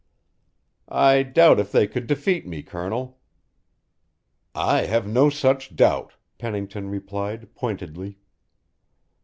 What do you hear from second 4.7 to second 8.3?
have no such doubt," Pennington replied pointedly.